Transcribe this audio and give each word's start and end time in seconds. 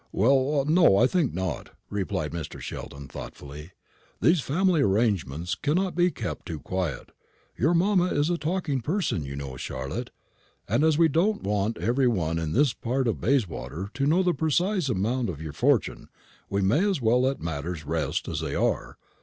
"Well, 0.11 0.65
no, 0.65 0.97
I 0.97 1.05
think 1.05 1.31
not," 1.31 1.75
replied 1.91 2.31
Mr. 2.31 2.59
Sheldon, 2.59 3.07
thoughtfully. 3.07 3.73
"These 4.19 4.41
family 4.41 4.81
arrangements 4.81 5.53
cannot 5.53 5.93
be 5.95 6.09
kept 6.09 6.47
too 6.47 6.59
quiet. 6.59 7.11
Your 7.55 7.75
mamma 7.75 8.05
is 8.05 8.27
a 8.31 8.37
talking 8.39 8.81
person, 8.81 9.23
you 9.23 9.35
know, 9.35 9.57
Charlotte; 9.57 10.09
and 10.67 10.83
as 10.83 10.97
we 10.97 11.07
don't 11.07 11.43
want 11.43 11.77
every 11.77 12.07
one 12.07 12.39
in 12.39 12.53
this 12.53 12.73
part 12.73 13.07
of 13.07 13.21
Bayswater 13.21 13.91
to 13.93 14.07
know 14.07 14.23
the 14.23 14.33
precise 14.33 14.89
amount 14.89 15.29
of 15.29 15.39
your 15.39 15.53
fortune, 15.53 16.09
we 16.49 16.63
may 16.63 16.83
as 16.89 16.99
well 16.99 17.21
let 17.21 17.39
matters 17.39 17.85
rest 17.85 18.27
as 18.27 18.39
they 18.39 18.55
are. 18.55 18.97